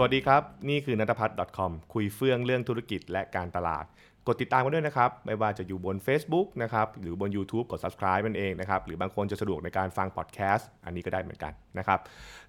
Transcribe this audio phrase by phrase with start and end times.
[0.00, 3.84] สวัสดีครับ นี่คือนัทพัฒน์ .com คุยเฟื่องเรื่องธุรกิจและการตลาด
[4.26, 11.98] กดติดตามกันด้วยนะครับ ไม่ว่าจะอยู่บน Facebook นะครับหรือบน YouTube กด subscribe กันเองนะครับ หรือบางคนจะสะดวกในการฟังพอดแคสต์อันนี้ก็ได้เหมือนกันนะครับ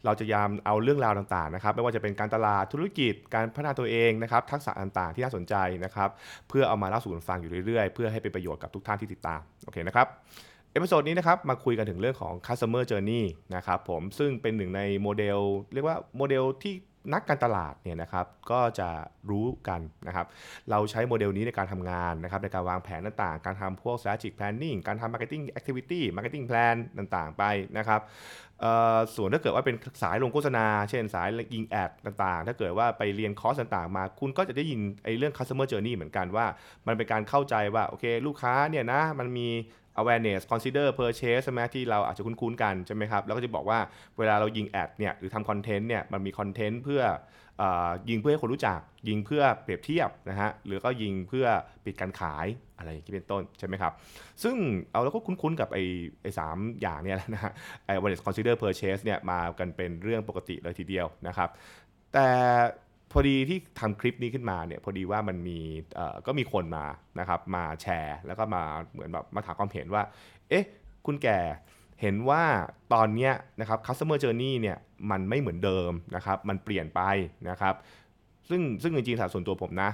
[0.06, 5.56] เราจะพยายามเอาเรื่องราวต่างๆนะครับ ไม่ว่าจะเป็นการตลาดธุรกิจ การพัฒนาตัวเองนะครับ ทักษะต่างๆที่น่าสนใจ
[5.86, 6.10] นะครับ
[6.50, 10.08] เพื่อเอามาเล่าสู่กันฟังอยู่เรื่อยๆ เพื่อให้เป็นประโยชน์กับทุกท่านที่ติดตามโอเคนะครับ
[10.72, 13.24] episode นี้นะครับมาคุยกันถึงเรื่องของ customer journey
[13.56, 15.40] นะครับผมซึ่งเป็นหนึ่งในโมเดล
[15.74, 16.74] เรียกว่าโมเดลที่
[17.14, 18.90] นักการตลาดเนี่ยนะครับก็จะ
[19.30, 20.28] รู้กันนะครับ
[20.70, 27.44] เราใช้โมเดลนี้ในการทำงานนะครับในการวางแผนต่างๆ การทำพวก strategic planning การทำ marketing activity marketing plan ต่างๆ ไป
[27.78, 28.02] นะครับ
[29.16, 36.46] ส่วนถ้าเกิดว่าเป็นสายลงโฆษณา เช่นสายยิง ad ต่างๆ ถ้าเกิดว่าไปเรียนคอร์สต่างๆ มา คุณก็จะได้ยินไอ้เรื่อง customer journey เหมือนกันว่า
[36.88, 39.48] มันเป็นการเข้าใจว่าโอเคลูกค้าเนี่ยนะมันมี
[40.00, 43.80] awareness consider purchase ใช่ไหมที่เราอาจจะคุ้นๆกันใช่ไหมครับ แล้วก็จะบอกว่า
[44.18, 47.02] เวลาเรายิงแอดเนี่ยหรือทำคอนเทนต์เนี่ยมันมีคอนเทนต์เพื่อ
[47.49, 47.49] เออ
[48.10, 51.48] ยิงเพื่อให้คนรู้จัก ยิงเพื่อเปรียบเทียบนะฮะหรือก็ยิงเพื่อ
[51.86, 53.94] ปิดการขายอะไรอย่างนี้เป็นต้นใช่ไหมครับ
[54.44, 54.56] ซึ่ง
[54.92, 55.84] เอาแล้วก็คุ้นๆกับไอ้
[56.22, 57.52] ไอ้สามอย่างเนี่ยนะฮะ
[57.86, 61.50] ไอ้ awareness consider purchase เนี่ยมากันเป็นเรื่องปกติเลยทีเดียวนะครับ
[62.14, 62.28] แต่
[63.12, 65.60] พอดีที่ทำคลิปนี้ขึ้นมาเนี่ยพอดีว่ามันมี
[66.28, 66.86] ก็มีคนมา
[67.20, 70.04] นะครับมาแชร์ แล้วก็มาเหมือนแบบมาถามความเห็นว่า
[70.50, 70.66] เอ๊ะ
[71.06, 71.40] คุณแก่
[72.02, 72.44] เห็นว่า
[72.94, 74.78] ตอนนี้นะครับ customer journey เนี่ย
[75.12, 77.02] มันไม่เหมือนเดิมนะครับ มันเปลี่ยนไป
[77.50, 77.76] นะครับ
[78.50, 79.92] ซึ่งซึ่งจริงๆสาส่วนตัวผมนะ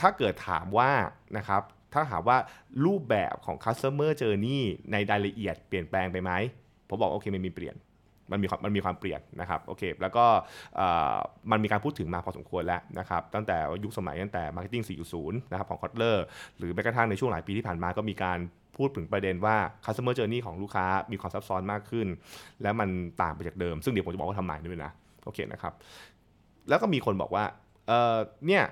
[0.00, 0.90] ถ้าเกิดถามว่า
[1.36, 2.38] นะครับ ถ้าถามว่า
[2.84, 4.60] รูปแบบของ customer journey
[4.92, 6.32] ในรายละเอียดเปลี่ยนแปลงไปไหม
[6.88, 7.74] ผมบอกโอเคมันมีเปลี่ยน
[8.30, 10.24] มันมีมันมีความเปลี่ยนนะครับโอเคแล้วก็
[11.50, 16.16] มันมีการพูดถึงมาพอสมควรแล้วนะครับตั้งแต่ยุคสมัยตั้งแต่ Marketing 4.0นะครับของ Kotler
[16.58, 18.38] หรือแม้กระทั่งในช่วงหลายปีที่ผ่านมาก็มีการ
[18.76, 22.06] พูดถึงประเด็นว่า customer journey ของลูกค้ามีความซับซ้อนมากขึ้น
[22.62, 22.88] และมัน
[23.22, 24.90] ต่างไปจากเดิม ซึ่งเดี๋ยวผมจะบอกว่าทำไมด้วยนะ
[25.24, 25.72] โอเคนะครับ
[26.68, 27.44] แล้วก็มีคนบอกว่า
[27.88, 28.16] เออ
[28.46, 28.64] เนี่ย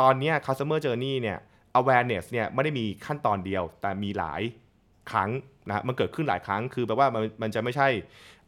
[0.00, 1.38] ตอนนี้ customer journey เนี่ย
[1.80, 4.42] awareness เนี่ยไม่ได้มีขั้นตอนเดียวแต่มีหลาย
[5.10, 5.30] ครั้ง
[5.68, 7.88] นะฮะมันเกิดขึ้นหลายครั้งคือแปลว่ามันมันจะไม่ใช่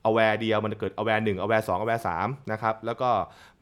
[0.09, 3.11] aware เดียวมันจะเกิด aware 1 aware 2 aware 3นะครับแล้วก็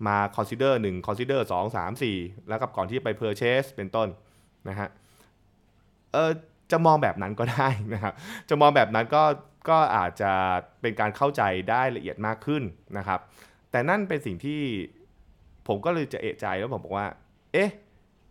[0.06, 4.08] มา consider 1 consider 2 3 4 แล้วกับก่อนที่ไป purchase เป็นต้น
[4.68, 4.88] นะฮะ
[6.12, 6.30] เออ
[6.72, 8.12] จะมองแบบนั้นก็ได้นะครับ
[8.48, 9.22] จะมองแบบนั้นก็
[9.68, 10.32] ก็อาจจะ
[10.80, 12.62] เป็นการเข้าใจได้ละเอียดมากขึ้น
[12.98, 13.20] นะครับ
[13.70, 14.60] แต่นั่นเป็นสิ่งที่
[15.66, 17.06] ผมก็เลยจะเอะใจแล้วผมบอกว่า
[17.52, 17.70] เอ๊ะ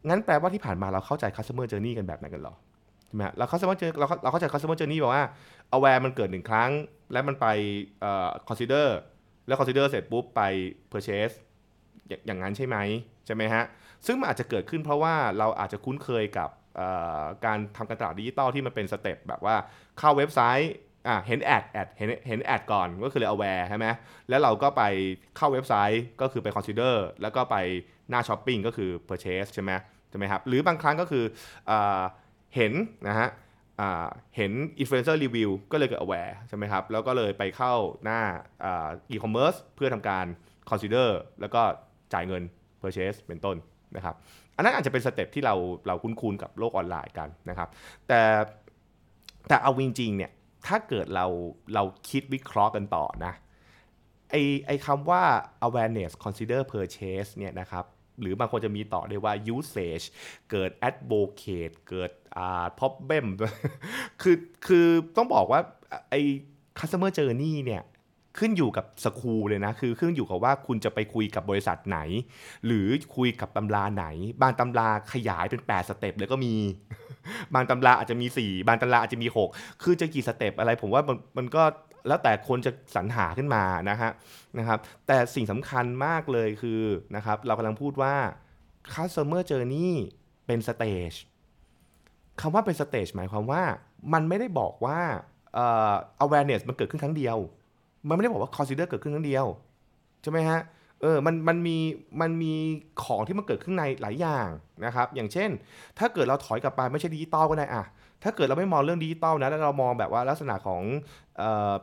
[0.10, 2.56] งั้นแปลว่าที่ผ่านมาเราเข้าใจ customer journey กันแบบไหนกันหรอ
[3.08, 5.26] ใช่ไหมฮะเรา customer journey เราเราเข้าใจ customer journey บอกว่า
[5.76, 6.72] aware มันเกิดหนึ่งครั้ง
[7.12, 7.48] แล้วมันไป
[8.02, 8.88] เอ่อ consider
[9.48, 10.42] แล้ว consider เสร็จปุ๊บไป
[10.92, 11.36] purchase
[12.26, 12.78] อย่างนั้นใช่ไหม
[13.26, 13.64] ใช่ไหมฮะ
[14.06, 16.50] ซึ่งมันอาจจะเกิดขึ้นเพราะว่าเราอาจจะคุ้นเคยกับ
[17.46, 19.56] การทำการตลาดดิจิตอลที่มันเป็น step แบบว่า
[20.00, 20.74] เข้าเว็บไซต์
[21.08, 23.86] อะเห็น ad ad เห็นเห็น ad ก่อนก็คือเลย aware ใช่ไหม
[24.30, 24.84] แล้วเราก็ไป
[25.38, 27.56] เข้าเว็บไซต์ก็คือไป consider แล้วก็ไป
[28.10, 29.72] หน้าช้อปปิ้งก็คือ purchase ใช่ไหม
[30.10, 31.24] ใช่ไหมครับ หรือบางครั้งก็คือ
[31.70, 31.72] อ
[32.56, 32.74] เห็น
[33.08, 33.30] นะฮะ
[34.36, 34.52] เห็น
[34.82, 37.74] influencer review ก็เลยเกิด aware ใช่ไหมครับ แล้วก็เลยไปเข้า
[38.04, 38.22] หน้า
[38.64, 40.26] อ่า e-commerce เพื่อทำการ
[40.70, 41.10] consider
[41.42, 41.62] แล้วก็
[42.14, 42.44] จ่ายเงิน
[42.82, 43.58] purchase เป็นต้น
[43.96, 44.16] นะครับ
[44.56, 45.56] อันนั้นอาจจะเป็น step ที่เรา
[45.88, 47.70] เราคุ้นๆกับโลกออนไลน์กันนะครับ
[48.08, 48.22] แต่
[49.48, 50.32] แต่เอาจริงๆเนี่ย
[50.68, 51.26] ถ้าเกิดเรา
[51.74, 53.34] เราคิดวิเคราะห์กันต่อนะ
[54.30, 54.36] ไอ้
[54.68, 55.24] ไอ้คำว่า
[55.68, 57.86] awareness consider purchase เนี่ยนะครับ
[58.22, 60.06] หรือบางคนจะมีต่อได้ว่า usage
[60.52, 63.26] เกิด advocate เกิดอ่า problem
[64.22, 64.36] คือ
[64.68, 64.88] คือ
[65.18, 65.60] ต้องบอกว่า
[66.10, 66.22] ไอ้
[66.80, 67.84] customer journey เนี่ย
[68.40, 72.00] ขึ้นอยู่กับ school เลยนะ คือขึ้นอยู่กับว่าคุณจะไปคุยกับบริษัทไหน
[72.66, 74.06] หรือคุยกับตำราไหน
[74.42, 76.54] บางตำราขยายเป็น 8 step เลยก็มี
[77.54, 81.64] บางตำราอาจจะมี 4 บางตำราอาจจะมี 6 คือจะกี่ step อะไรผมว่ามันมันก็
[82.08, 84.12] แล้วแต่คนจะสรรหาขึ้นมานะฮะ
[84.58, 86.82] นะครับแต่สิ่งสำคัญมากเลยคือ
[87.16, 88.16] นะครับเรากำลังพูดว่า
[88.94, 89.92] customer journey
[90.46, 91.12] เป็น stage
[92.42, 93.64] คำว่าเป็น stage หมายความว่า
[94.14, 95.00] มันไม่ได้บอกว่า
[95.54, 95.94] เอ่อ
[96.26, 97.38] awareness มันเกิดขึ้นครั้งเดียว
[98.08, 99.46] มันไม่ได้บอกว่า consider เกิดขึ้นครั้งเดียว
[100.22, 100.60] ใช่ไหมฮะ
[101.02, 101.78] เออมันมันมี
[102.22, 102.54] มันมี
[103.04, 104.48] ของที่มันเกิดขึ้นในหลายอย่าง
[104.86, 105.50] นะครับ อย่างเช่น
[106.00, 107.84] ถ้าเกิดเราถอยกลับไปไม่ใช่ดิจิตอลก็ได้อะ
[108.24, 110.82] ถ้าเกิดเราไม่มองเรื่องดิจิตอลนะแล้วเรามองแบบว่าลักษณะของ
[111.38, 111.74] เอ่อ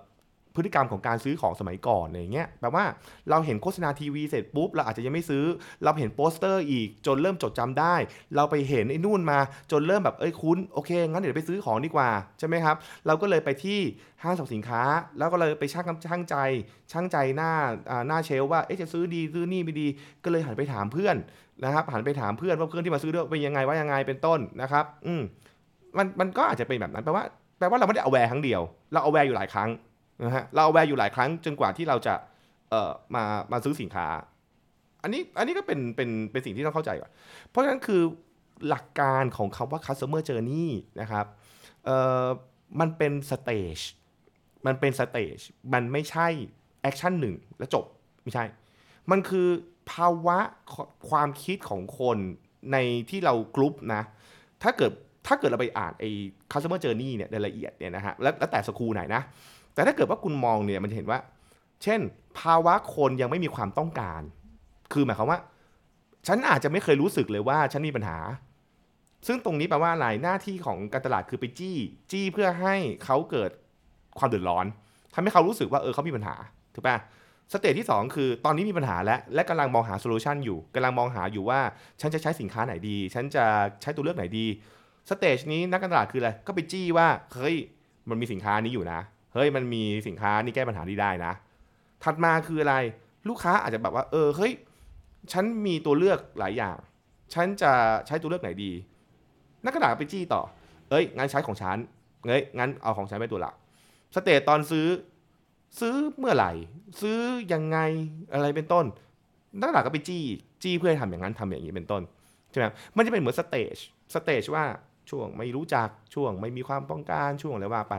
[0.56, 2.84] พฤติกรรมของการซื้อของสมัยก่อนอะไรเงี้ยแปลว่า
[3.30, 5.44] เราเห็นโฆษณาทีวีเสร็จปุ๊บเราอาจจะยังไม่ซื้อ
[5.84, 7.94] เราเห็นโปสเตอร์อีกจนเริ่มจดจำได้
[8.36, 9.38] เราไปเห็นไอ้นู่นมา
[9.72, 12.08] จนเริ่มแบบเอ้ยคุ้นโอเคงั้นเดี๋ยวไปซื้อของดีกว่า
[12.38, 12.76] ใช่ไหมครับ
[13.06, 13.78] เราก็เลยไปที่
[14.22, 14.82] ห้างสรรพสินค้า
[15.18, 16.36] แล้วก็เลยไปชั่งชั่งใจ
[16.92, 17.52] ชั่งใจหน้า
[18.08, 19.88] หน้า shelf ว่าเอ๊ะจะซื้อดีซื้อนี่ไม่ดี
[20.24, 21.16] ก็เลยหันไปถามเพื่อน
[21.64, 25.22] นะครับหันไปถามเพื่อนว่าเพื่อนที่มาซื้อด้วยเป็นยังไงว่ายังไงเป็นต้นนะครับ อืม
[25.98, 27.24] มันมันก็อาจจะเป็นแบบนั้นแปลว่า
[27.58, 28.62] แปลว่าเราไม่ได้ aware ครั้งเดียว
[28.92, 29.70] เรา aware อยู่หลายครั้ง
[30.24, 32.14] นะฮะเรา aware อยู่หลายครั้งจนกว่าที่เราจะ
[32.70, 34.06] เอ่อมามาซื้อสินค้า
[35.02, 37.10] อันนี้อันนี้ก็เป็นเป็นเป็นสิ่งที่ต้องเข้าใจก่อน
[37.48, 38.02] เพราะฉะนั้นคือ
[38.68, 40.68] หลักการของคำว่า customer journey
[41.00, 41.26] นะครับ
[41.84, 42.26] เอ่อ
[42.80, 43.78] มันเป็น stage
[44.66, 45.38] มันเป็น stage
[45.72, 46.28] มันไม่ใช่
[46.82, 47.84] action หนึ่งแล้วจบ
[48.22, 48.44] ไม่ใช่
[49.10, 49.48] มันคือ
[49.92, 50.38] ภาวะ
[51.10, 52.18] ความคิดของคน
[52.72, 52.76] ใน
[53.10, 54.02] ที่เรากรุ๊ปนะ
[54.62, 54.92] ถ้าเกิด
[55.26, 56.10] ถ้าเกิดเราไปอ่านไอ้
[56.52, 59.22] customer journey เนี่ยในละเอียดเนี่ยนะฮะแล้วแล้วแต่สกูไหนนะ
[59.76, 61.18] แต่ถ้าเกิดว่าคุณมองเนี่ยมันจะเห็นว่า
[61.82, 62.00] เช่น
[62.38, 64.22] ภาวะคนยังไม่มีความต้องการ
[64.92, 65.38] คือหมายความว่า
[66.26, 68.18] ฉันอาจจะไม่เคยรู้สึกเลยว่าฉันมีปัญหา
[69.26, 71.76] ซึ่งตรงนี้แปลว่าอะไรหน้าที่ของการตลาดคือไปจี้
[72.10, 72.74] จี้เพื่อให้
[73.04, 73.50] เขาเกิด
[74.18, 74.66] ความเดือดร้อน
[75.14, 76.34] ทำให้เขารู้สึกว่าเออเขามีปัญหา
[76.74, 76.96] ถูกปะ
[77.52, 81.60] stage ที่ 2 คือตอนนี้มีปัญหาแล้ว และกำลังมองหา solution อยู่กำลังมองหาอยู่ว่า
[82.00, 83.44] ฉันจะใช้สินค้าไหนดี ฉันจะ
[83.82, 84.46] ใช้ตัวเลือกไหนดี
[85.08, 87.56] stage นี้นักการตลาดคืออะไรก็ไปจี้ว่าเฮ้ย
[88.08, 89.00] มันมีสินค้านี้อยู่นะ
[89.34, 91.32] เฮ้ยมันมีสินค้านี้แก้ปัญหานี้ได้นะ
[92.04, 92.74] ถัดมาคืออะไร
[93.28, 94.52] ลูกค้าอาจจะแบบว่า เออเฮ้ย
[95.32, 96.76] ฉันมีตัวเลือกหลายอย่าง
[97.34, 97.72] ฉันจะ
[98.06, 98.72] ใช้ตัวเลือกไหนดี
[99.64, 100.42] นักการตลาดไปจี้ต่อ
[100.90, 101.76] เอ้ยงั้นใช้ของฉัน
[102.28, 103.54] เอ้ยงั้นเอาของฉันเป็นตัวหลัก
[104.14, 104.88] stage ตอนซื้อ
[105.80, 106.52] ซื้อเมื่อไหร่
[107.00, 107.18] ซื้อ
[107.52, 107.78] ยังไง
[108.32, 108.84] อะไรเป็นต้น
[109.60, 110.24] นักการตลาดก็ไปจี้
[110.62, 112.02] จี้เพื่อให้ทำอย่างนั้นทำอย่างนี้เป็นต้น
[112.50, 113.76] ใช่ไหมมันจะเป็นเหมือน stage
[114.14, 114.64] stage ว่า
[115.10, 117.94] ช่วงไม่รู้จักช่วงไม่มีความต้องการช่วงอะไรว่าไป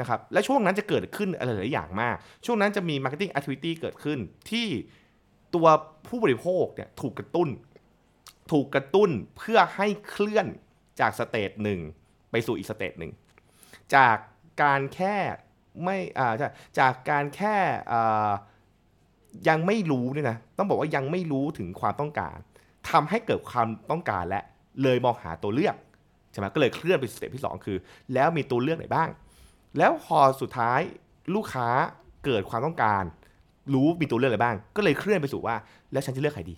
[0.00, 4.18] นะครับและช่วงนั้นจะเกิดขึ้นอะไรหลายอย่างมาก ช่วงนั้นจะมี marketing activity เกิดขึ้น
[4.50, 4.68] ที่
[5.54, 5.66] ตัว
[6.08, 7.48] ผู้บริโภคเนี่ยถูกกระตุ้น
[8.52, 10.46] ถูกกระตุ้นเพื่อให้เคลื่อน
[11.00, 11.80] จาก stage หนึ่ง
[12.30, 13.12] ไปสู่อีก stage หนึ่ง
[13.94, 14.16] จาก
[14.62, 15.16] การแค่
[15.84, 16.32] ไม่อ่า
[16.78, 17.56] จากการแค่
[17.92, 18.30] อ่า
[19.48, 22.36] ยังไม่รู้เนี่ยนะต้องบอกว่ายังไม่รู้ถึงความต้องการ
[22.90, 24.40] ทำให้เกิดความต้องการและ
[24.82, 25.76] เลยมองหาตัวเลือก
[26.32, 27.78] ใช่ไหมก็เลยเคลื่อนไป stage ที่ 2 คือ
[28.14, 29.08] แล้วมีตัวเลือกไหนบ้าง
[29.78, 30.80] แล้วพอสุดท้าย
[31.34, 31.68] ลูกค้า
[32.24, 33.04] เกิดความต้องการ
[33.74, 35.54] รู้มีตัวเลือกอะไรบ้าง ก็เลยเคลื่อนไปสู่ว่า
[35.92, 36.54] แล้วฉันจะเลือกใครดี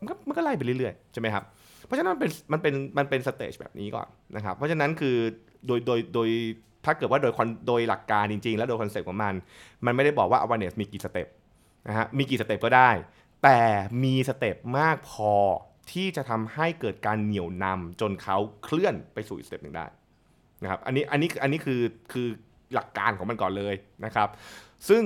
[0.00, 1.44] มันก็มันก็ไล่ไปเรื่อยๆใช่ไหมครับ
[1.86, 5.16] เพราะฉะนั้นมันเป็นมันเป็นมันเป็น stage แบบนี้ก่อนนะครับเพราะฉะนั้นคือ
[5.66, 6.28] โดยโดยโดย
[6.84, 7.32] ถ้าเกิดว่าโดย
[7.68, 9.34] โดยหลักการจริง ๆ แล้วโดย concept ของมัน
[9.84, 11.28] มันไม่ได้บอกว่า awareness มีกี่ step
[11.88, 12.90] นะฮะมีกี่ step ก็ได้
[13.44, 13.60] แต่
[14.04, 15.32] มี step มากพอ
[15.92, 19.86] ที่จะทำให้เกิดการเหนี่ยวนำจนเขาเคลื่อนไปสู่อีก step หนึ่งได้
[20.64, 21.80] นะครับอันนี้อันนี้อันนี้คือ
[22.12, 22.26] คือ
[22.74, 23.74] หลักการของมันก่อนเลย
[24.04, 24.28] นะครับ
[24.88, 25.02] ซึ่ง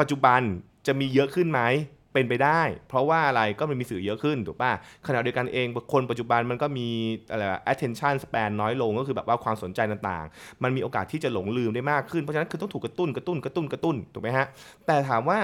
[0.00, 0.40] ปัจจุบัน
[0.86, 1.62] จะมีเยอะขึ้นไหม
[2.14, 4.72] เป็นไปได้ เพราะว่าอะไรก็มันมีสื่อเยอะขึ้นถูกป่ะ
[5.06, 6.88] ขณะเดียวกันเองคนปัจจุบันมันก็มี
[7.30, 7.42] อะไร
[7.72, 14.46] attention span น้อยลงก็คือแบบว่าความสนใจต่างๆ มันมีโอกาสที่จะหลงลืมได้มากขึ้นเพราะฉะนั้นคือต้องถูกกระตุ้นกระตุ้นกระตุ้นกระตุ้นถูกไหมฮะ
[14.86, 15.38] แต่ถามว่า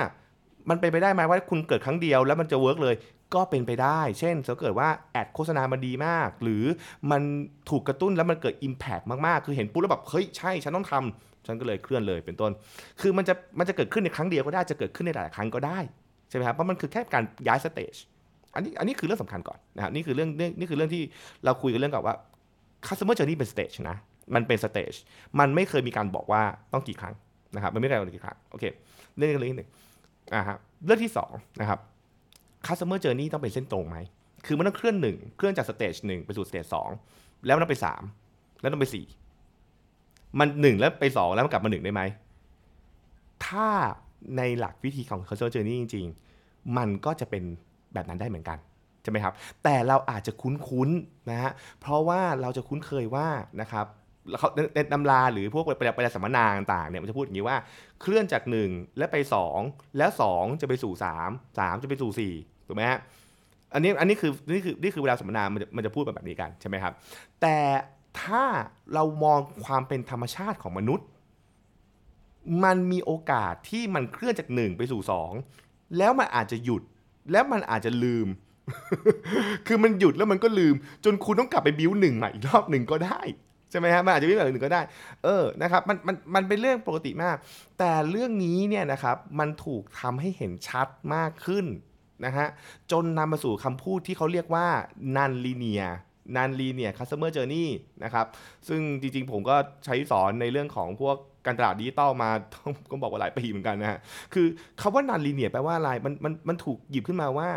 [0.71, 2.95] มันเป็นไปได้ไหมว่าคุณเกิดครั้งเดียวแล้วมันจะ work เลย
[3.35, 6.65] ก็เป็นไปได้ เช่นถ้าเกิดว่า ad โฆษณามันดีมาก หรือ
[7.11, 7.23] มัน
[7.71, 12.53] ถูกกระตุ้นแล้วมันเกิด impact มากๆ คือเห็นปุ๊บแล้วแบบ เฮ้ย ใช่ ฉันต้องทำฉันก็เลยเคลื่อนเลยเป็นต้น
[13.01, 15.79] คือมันจะมันจะเกิดขึ้นในครั้งเดียวก็ได้ จะเกิดขึ้นในหลายครั้งก็ได้
[16.29, 17.95] ใช่ไหมครับ เพราะมันคือแค่การย้าย stage
[18.55, 21.03] อันนี้อันนี้คือเรื่องสำคัญก่อนนะครับ นี่คือเรื่องนี่คือเรื่องที่
[21.45, 22.15] เราคุยกันเรื่องกับว่า
[22.87, 23.97] customer journey เป็น stage นะ
[24.35, 24.93] มันเป็น stage
[25.39, 26.43] มันไม่เคยมีการบอกว่า
[26.73, 27.15] ต้องกี่ครั้ง
[27.55, 28.65] นะครับ มันไม่เคยบอกกี่ครั้ง โอเค
[29.17, 29.71] เรื่องนี้เรื่องหนึ่ง
[30.35, 31.79] อ่าครับเรื่องที่2นะครับ
[32.67, 33.99] customer journey ต้องเป็นเส้นตรงไหม
[34.47, 36.89] คือมันต้องเคลื่อนหนึ่งเคลื่อนจาก stage หนึ่งไปสู่ stage สอง
[37.47, 38.03] แล้วมันต้องไปสาม
[38.61, 39.07] แล้วต้องไปสี่
[40.39, 42.03] มันหนึ่งแล้วไปสองแล้วมันกลับมาหนึ่งได้ไหม
[43.47, 43.69] ถ้า
[44.37, 46.07] ในหลักวิธีของ customer journey จริง
[46.41, 47.45] ๆ มันก็จะเป็น
[47.95, 48.59] แบบนั้นได้เหมือนกัน
[49.03, 53.29] ใช่ไหมครับ แต่เราอาจจะคุ้นๆนะฮะ เพราะว่าเราจะคุ้นเคยว่า
[53.61, 53.87] นะครับ
[54.39, 57.57] เขาในตำราหรือพวกไปไปสัมมนาต่างๆเนี่ยมันจะพูดอย่างนี้ว่า
[58.01, 59.17] เคลื่อนจาก 1 แล้วไป
[59.57, 60.93] 2 แล้ว 2 จะไปสู่
[61.25, 62.99] 3 3 จะไปสู่ 4 ถูกไหมฮะ
[63.75, 66.93] อันนี้อันนี้คือนี่คือนี่คือเวลาสัมมนามันจะมันจะพูดแบบนี้กันใช่ไหมครับ
[67.41, 67.59] แต่
[68.21, 68.45] ถ้า
[68.95, 71.07] เรามองความเป็นธรรมชาติของมนุษย์
[72.65, 75.33] มันมีโอกาสที่มันเคลื่อนจากหนึ่งไปสู่สอง
[75.99, 76.83] แล้วมันอาจจะหยุด
[77.33, 78.27] แล้วมันอาจจะลืม
[79.67, 83.21] คือมันหยุดแล้วมันก็ลืม จนคุณต้องกลับไปบิ้วหนึ่งใหม่อีกรอบหนึ่งก็ได้
[83.77, 84.83] ช่ไหมฮะมันอาจจะบิ้วหนึ่งก็ได้
[85.25, 87.37] เออนะครับมันมันมันเป็นเรื่องปกติมาก
[87.79, 91.67] แต่เรื่องนี้เนี่ยนะครับมันถูกทำให้เห็นชัดมากขึ้น
[92.25, 92.47] นะฮะ
[92.93, 94.67] จนนำมาสู่คำพูดที่เขาเรียกว่า
[95.17, 95.93] non linear
[96.37, 97.67] non linear customer journey
[98.05, 98.27] นะครับ
[98.69, 101.17] ซึ่งจริงๆผมก็ใช้สอนในเรื่องของพวก
[101.47, 102.31] การตลาดดิจิตอลมา
[102.91, 103.99] ก็บอกว่าหลายปีเหมือนกันนะฮะ
[104.35, 104.47] คือ
[104.81, 107.51] คำว่า non linear แปลว่าอะไรมันมันมันถูกหยิบขึ้นมาว่า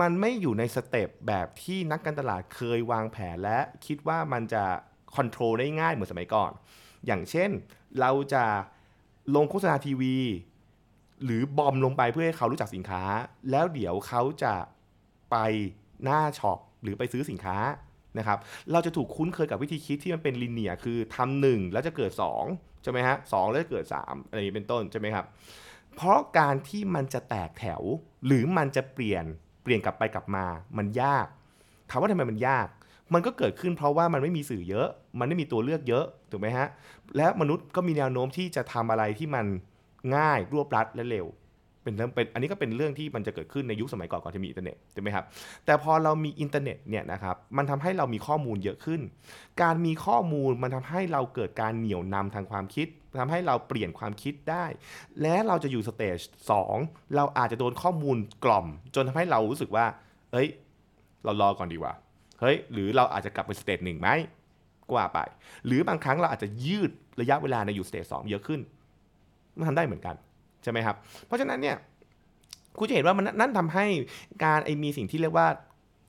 [0.00, 4.64] มันไม่อยู่ใน step แบบที่นักการตลาดเคยวางแผนและคิดว่ามันจะ
[5.16, 6.50] control ได้ง่ายเหมือนสมัยก่อน
[7.06, 7.50] อย่างเช่น
[8.00, 8.44] เราจะ
[9.36, 10.16] ลงโฆษณาทีวี
[11.24, 13.02] หรือบอมลงไปเพื่อให้เขารู้จักสินค้า
[13.50, 14.54] แล้วเดี๋ยวเขาจะ
[15.30, 15.36] ไป
[16.04, 17.56] หน้าช็อปหรือไปซื้อสินค้า
[18.18, 18.38] นะครับ
[18.72, 22.12] เราจะถูกคุ้นเคยกับวิธีคิดที่มันเป็นลิเนียคือทำหนึ่งแล้วจะเกิด
[22.46, 25.24] 2ใช่ไหมฮะสแล้วจะเกิด 3 อะไรเป็นต้นใช่ไหมครับ
[25.94, 27.82] เพราะการที่มันจะแตกแถว
[28.26, 29.24] หรือมันจะเปลี่ยน
[29.62, 30.44] เปปลี่ยนกลับไปกลับมา
[30.78, 31.26] มันยาก
[31.90, 32.66] ถามว่าทำไมมันยาก
[33.14, 34.88] มันก็เกิดขึ้นเพราะว่ามันไม่มีสื่อเยอะ
[35.18, 36.66] มันไม่มีตัวเลือกเยอะถูกไหมฮะ
[37.16, 39.46] และมนุษย์ก็มีแนวโน้มที่จะทำอะไรที่มัน
[40.16, 41.28] ง่ายรวบรัดและเร็ว
[41.82, 45.24] เป็นเรื่องเป็นอันนี้ก็เป็นเรื่องที่มันจะเกิดขึ้นในยุคสมัยก่อนก่อนจะมีอินเทอร์เน็ตถูกไหมครับ
[45.66, 49.00] แต่พอเรามีอินเทอร์เน็ตเนี่ยนะครับ มันทำให้เรามีข้อมูลเยอะขึ้น
[49.62, 52.86] การมีข้อมูลมันทำให้เราเกิดการเหนี่ยวนำทางความคิด
[53.20, 54.64] ทำให้เราเปลี่ยนความคิดได้
[55.22, 56.18] และเราจะอยู่ stage
[56.66, 59.86] 2เราอาจจะโดนข้อมูลกล่อม จนทำให้เรารู้สึกว่า
[60.32, 60.48] เอ้ย
[61.24, 61.94] เรารอก่อนดีกว่า
[62.40, 64.08] เฮ้ยหรือเราอาจจะกลับไป stage หนึ่งไหม
[64.92, 65.18] ก็ว่าไป
[65.66, 66.90] หรือบางครั้งเราอาจจะยืด
[67.20, 68.60] ระยะเวลาในอยู่ stage สองเยอะขึ้น
[69.58, 70.14] มันทำได้เหมือนกัน
[70.62, 71.76] ใช่ไหมครับ เพราะฉะนั้นเนี่ย
[72.78, 73.86] คุณจะเห็นว่ามันนั่นทำให้
[74.44, 75.48] การไอ้มีสิ่งที่เรียกว่า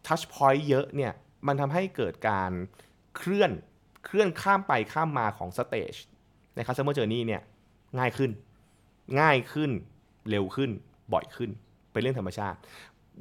[0.07, 1.13] touch point เยอะเนี่ย
[1.47, 2.51] มันทำให้เกิดการ
[3.17, 3.51] เคลื่อน
[4.05, 5.93] เคลื่อนข้ามไปข้ามมาของ stage
[6.55, 7.41] ใน customer journey เนี่ย
[7.99, 8.31] ง่ายขึ้น
[9.19, 9.71] ง่ายขึ้น
[10.29, 10.69] เร็วขึ้น
[11.13, 11.49] บ่อยขึ้น
[11.91, 12.57] เป็นเรื่องธรรมชาติ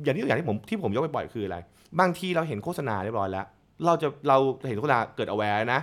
[0.03, 1.59] อย่างที่อย่างที่ผมที่ผมยกไปบ่อยคืออะไร
[2.01, 3.47] บางทีเราเห็นโฆษณาเรียบร้อยแล้ว
[3.87, 4.37] เราจะเรา
[4.69, 5.81] เห็นโฆษณาเกิด aware นะ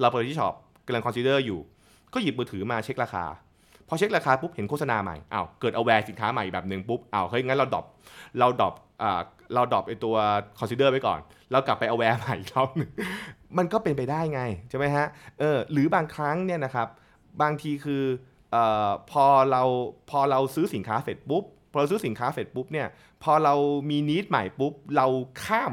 [0.00, 0.54] เราไปที่ shop
[0.86, 1.60] กำลัง consider อยู่
[2.14, 3.24] ก็หยิบมือถือมาเช็คราคา
[3.88, 7.84] พอเช็คราคาปุ๊บเห็นโฆษณาใหม่อ้าวเกิด aware สินค้าใหม่แบบหนึ่งปุ๊บอ้าวเฮ้ยงั้นเรา drop
[8.38, 9.20] เรา drop อ่า
[9.54, 10.16] เรา drop ไอ้ตัว
[10.58, 11.18] consider ไว้ก่อน
[11.50, 12.90] เรากลับไป aware ใหม่อีกรอบหนึ่ง
[13.58, 15.06] มันก็เป็นไปได้ไงใช่ไหมฮะ
[15.38, 16.88] เออหรือบางครั้งเนี่ยนะครับ
[17.42, 18.04] บางทีคือ
[18.52, 19.62] เอ่อพอเรา
[20.10, 22.86] พอเราซื้อสินค้าเสร็จปุ๊บ พอเราซื้อสินค้าเสร็จปุ๊บเนี่ย
[23.22, 23.54] พอเรา
[23.90, 25.06] มีนิดใหม่ปุ๊บเรา
[25.44, 25.72] ข้าม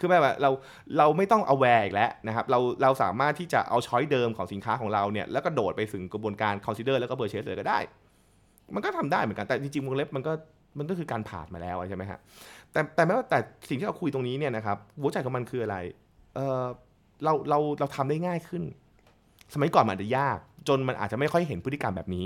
[0.00, 0.50] คือแบบว่าเรา
[0.98, 7.78] เราไม่ต้อง aware อีกแล้วนะครับเราเราสามารถที่จะเอาช้อยเดิมของสินค้าของเราเนี่ยแล้วก็โดดไปถึงกระบวนการ consider แล้วก็ purchase เลยก็ได้
[8.74, 10.32] มันก็ทำได้เหมือนกันแต่จริงๆวงเล็บมันก็
[10.78, 12.18] มันก็คือการผ่านมาแล้วใช่ไหมฮะ
[12.72, 15.76] แต่แต่ไม่ว่าแต่สิ่งที่เราคุยตรงนี้เนี่ยนะครับหัวใจของมันคืออะไร
[16.34, 16.64] เออ
[17.24, 18.62] เราเราเราทำได้ง่ายขึ้น
[19.54, 22.24] สมัยก่อนมันอาจจะยาก จนมันอาจจะไม่ค่อยเห็นพฤติกรรมแบบนี้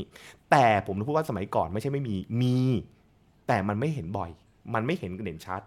[0.50, 2.56] แต่ผมพูดว่าสมัยก่อนไม่ใช่ไม่มีมี
[3.46, 4.30] แต่มันไม่เห็นบ่อย
[4.74, 5.60] มันไม่เห็นเด่นชัด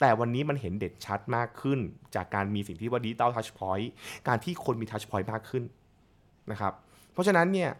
[0.00, 1.78] แต่วันนี้มันเห็นเด่นชัดมากขึ้น
[2.14, 3.90] จากการมีสิ่งที่ว่า digital touch point
[4.28, 5.64] การที่คนมี touch point มากขึ้น
[6.50, 6.72] นะครับ
[7.12, 7.70] เพราะฉะนั้นเนี่ย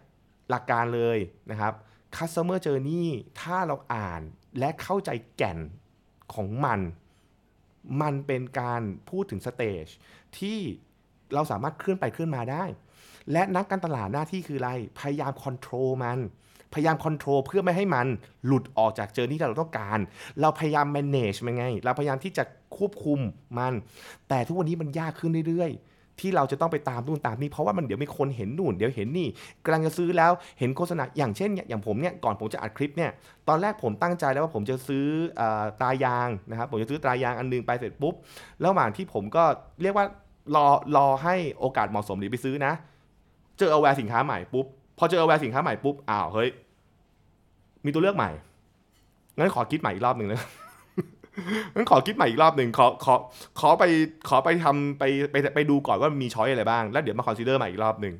[0.50, 1.18] หลักการเลย
[1.50, 1.72] นะครับ
[2.16, 3.06] customer journey
[3.40, 4.22] ถ้าเราอ่าน
[4.58, 5.58] และเข้าใจแก่น
[6.34, 6.80] ของมัน
[8.02, 9.86] มันเป็นการพูดถึง stage
[10.38, 10.58] ที่
[11.34, 12.64] เราสามารถเคลื่อนไปเคลื่อนมาได้
[13.32, 16.18] และนักการตลาดหน้าที่คืออะไร พยายาม control มัน
[16.74, 18.06] พยายาม control เพื่อไม่ให้มัน
[18.46, 19.98] หลุดออกจาก journey ที่เราต้องการ
[20.40, 22.44] เราพยายาม manage มันไง เราพยายามที่จะ
[22.76, 23.18] ควบคุม
[23.58, 23.74] มัน
[24.28, 29.28] แต่ทุกวันนี้มันยากขึ้นเรื่อยๆ ที่เราจะต้องไปตามนู่นตามนี่เพราะว่ามันเดี๋ยวมีคนเห็นนู่นเดี๋ยวเห็นนี่
[29.64, 33.10] กำลังจะซื้อแล้วเห็นโฆษณาอย่างเช่นเนี่ยอย่างผมเนี่ยก่อนผมจะอัดคลิปเนี่ย
[33.48, 35.04] ตอนแรกผมตั้งใจแล้วว่าผมจะซื้อ
[35.40, 38.14] ออตายางนะครับผมจะซื้อตายางอันหนึงไปเสร็จปุ๊บ
[38.64, 39.44] ระหว่างที่ผมก็
[39.82, 40.06] เรียกว่า
[40.54, 42.72] รอรอให้โอกาสเหมาะสมหรือไปซื้อนะ
[43.58, 44.66] เจอเอาแวร์สินค้าใหม่ปุ๊บ
[45.02, 46.48] พอเจอเอาแวร์สินค้าใหม่ปุ๊บ อ้าว เฮ้ย
[47.84, 48.30] มีตัวเลือกใหม่
[49.38, 50.40] งั้นขอคิดใหม่อีกรอบหนึ่งเลย
[51.74, 53.14] งั้นขอคิดใหม่อีกรอบหนึ่งขอขอ
[53.60, 53.84] ขอไป
[54.28, 58.14] ขอไปทำไปไปไปดูก่อนว่ามี choice อะไรบ้าง แล้วเดี๋ยวมา consider ใหม่อีกรอบหนึ่ง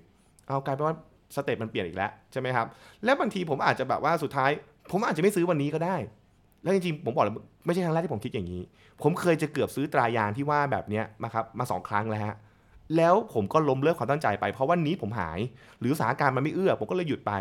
[0.47, 0.97] เอากลายเป็นว่า
[1.35, 2.67] step มันเปลี่ยนอีกแล้วใช่ไหมครับ
[3.05, 4.51] แล้วบางทีผมอาจจะแบบว่าสุดท้าย
[4.91, 5.97] ผมอาจจะไม่ซื้อวันนี้ก็ได้
[6.63, 7.35] แล้วจริงๆผมบอกเลย
[7.67, 8.63] ไม่ใช่ครั้งแรกที่ผมคิดอย่างนี้
[9.03, 12.37] ผมเคยจะเกือบซื้อตรายางที่ว่าแบบเนี้ยมาครับมาสองครั้งแล้วฮะ
[12.97, 15.39] แล้วผมก็ล้มเลิกความตั้งใจไป เพราะวันนี้ผมหาย
[15.81, 17.33] หรือสถานการณ์มันไม่เอื้อ ผมก็เลยหยุดไป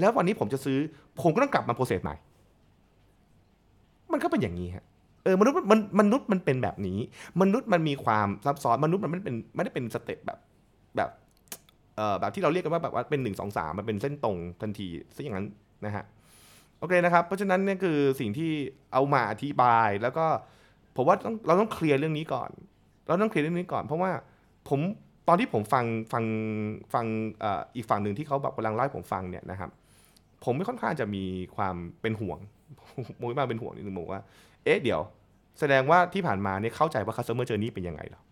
[0.00, 0.78] แล้ววันนี้ผมจะซื้อ
[1.22, 2.16] ผมก็ต้องกลับมา process ใหม่
[4.12, 4.84] มันก็เป็นอย่างนี้ฮะ
[5.24, 6.98] เออมนุษย์มันมนุษย์มันเป็นแบบนี้
[7.40, 10.38] มนุษย์มันมีความซับซ้อนมนุษย์มันไม่เป็นไม่ได้เป็นสเต็ปแบบ
[10.96, 11.10] แบบ
[11.96, 15.46] เอ่อแบบที่เราเรียกกันว่าแบบว่าเป็นหนึ่งสองสามมันเป็นเส้นตรงทันทีซะอย่างนั้น
[15.84, 16.04] นะฮะ
[16.78, 18.50] โอเคนะครับ เพราะฉะนั้นเนี่ยคือสิ่งที่
[18.92, 20.26] เอามาอธิบายแล้วก็
[20.96, 22.50] ผมว่าต้องเราต้องเคลียร์เรื่องนี้ก่อน
[23.06, 24.10] เราต้องเคลียร์เรื่องนี้ก่อน เพราะว่า
[24.68, 24.80] ผม
[25.28, 26.24] ตอนที่ผมฟังฟัง
[26.94, 27.06] ฟัง
[27.76, 29.70] อีกฝั่งหนึ่งที่เขาแบบกำลังเล่าให้ผมฟังเนี่ยนะครับ
[30.44, 31.24] ผมไม่ค่อนข้างจะมี
[31.56, 32.38] ความเป็นห่วง
[33.20, 34.20] มไม่มาเป็นห่วงนิดนึงบอกว่า
[34.64, 35.00] เอ๊ะเดี๋ยว
[35.58, 38.22] แสดงว่าที่ผ่านมาเนี่ยเข้าใจว่า customer journey เป็นยังไงหรอ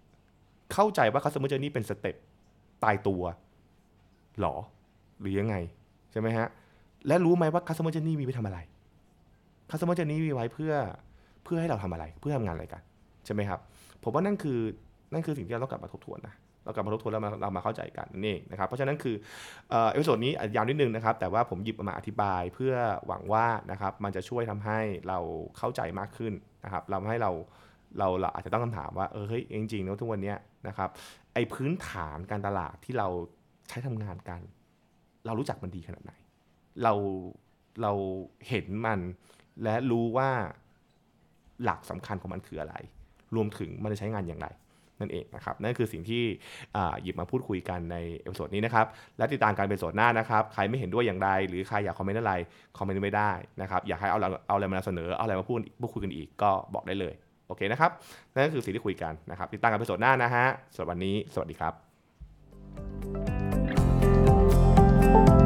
[0.72, 2.16] เข้าใจว่า customer journey เป็นสเต็ป
[2.84, 3.22] ตายตัว
[4.40, 4.54] หรอ
[5.20, 5.56] หรือยังไง
[6.12, 6.48] ใช่ไหมฮะ
[7.06, 8.58] และรู้ไหมว่า customer journey มีไว้ทำอะไร
[9.70, 10.72] customer journey มีไว้เพื่อ
[11.44, 12.82] เพื่อให้เราทำอะไร เพื่อทำงานอะไรกัน
[13.24, 13.60] ใช่ไหมครับ
[14.02, 14.58] ผมว่านั่นคือ
[15.12, 19.16] นั่นคือสิ่งที่เราต้องกลับมาทบทวนนะเรากลับมาทบทวนแล้วมาเรามาเข้าใจกันนั่นเองนะครับเพราะฉะนั้นคือ
[19.70, 22.74] เออ episode นี้ยาวนิดนึงนะครับ แต่ว่าผมหยิบมาอธิบายเพื่อ
[23.06, 25.18] หวังว่านะครับมันจะช่วยทำให้เรา
[25.58, 26.32] เข้าใจมากขึ้น
[26.64, 27.30] นะครับเราให้เรา
[27.98, 30.34] เราเราอาจจะตั้งคำถามว่าเออเฮ้ยจริงๆแล้วทุกวันนี้
[30.68, 30.88] นะครับ
[31.34, 33.08] ไอ้พื้นฐานการตลาดที่เรา
[33.68, 34.40] ใช้ทำงานกัน
[35.26, 36.12] เรารู้จักมันดีขนาดไหน
[36.82, 36.92] เรา
[37.82, 37.92] เรา
[38.48, 39.00] เห็นมัน
[39.62, 40.30] และรู้ว่า
[41.64, 42.74] หลักสำคัญของมันคืออะไร
[43.34, 44.46] รวมถึงมันจะใช้งานอย่างไร
[45.00, 46.22] นั่นเองนะครับนั่นคือสิ่งที่
[47.02, 48.86] หยิบมาพูดคุยกันใน episode นี้นะครับ
[49.18, 52.34] และติดตามกัน episode หน้านะครับใครไม่เห็นด้วยอย่างไร หรือใครอยากคอมเมนต์อะไร
[52.78, 53.30] คอมเมนต์มาได้
[53.60, 57.14] นะครับอยากให้เอาเอาอะไรมาเสนอเอาอะไรมาพูดพูดคุยกันอีกก็บอกได้เลย
[57.46, 57.90] โอเคนะครับ
[58.32, 61.74] นั่นก็คือสิ่งที่คุยกันนะครับติดตามกัน episode หน้านะฮะสำหรับวันนี้ สวัสดีครับ
[65.12, 65.39] thank you